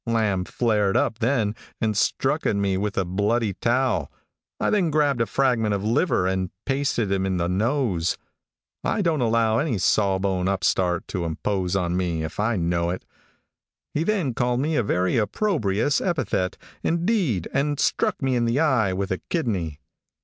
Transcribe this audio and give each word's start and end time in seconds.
Lamb 0.07 0.45
flared 0.45 0.97
up 0.97 1.19
then, 1.19 1.53
and 1.79 1.95
struck 1.95 2.47
at 2.47 2.55
me 2.55 2.75
with 2.75 2.97
a 2.97 3.05
bloody 3.05 3.53
towel. 3.53 4.11
I 4.59 4.71
then 4.71 4.89
grabbed 4.89 5.21
a 5.21 5.27
fragment 5.27 5.75
of 5.75 5.83
liver, 5.83 6.25
and 6.25 6.49
pasted 6.65 7.11
him 7.11 7.23
in 7.23 7.37
the 7.37 7.47
nose. 7.47 8.17
I 8.83 9.03
don't 9.03 9.21
allow 9.21 9.59
any 9.59 9.77
sawbone 9.77 10.47
upstart 10.49 11.07
to 11.09 11.23
impose 11.25 11.75
on 11.75 11.95
me, 11.95 12.23
if 12.23 12.39
I 12.39 12.55
know 12.55 12.89
it. 12.89 13.05
He 13.93 14.03
then 14.03 14.33
called 14.33 14.59
me 14.59 14.75
a 14.75 14.81
very 14.81 15.17
opprobrious 15.17 16.01
epithet, 16.01 16.57
indeed, 16.81 17.47
and 17.53 17.79
struck 17.79 18.23
me 18.23 18.35
in 18.35 18.45
the 18.45 18.59
eye 18.59 18.93
with 18.93 19.11
a 19.11 19.19
kidney. 19.29 19.81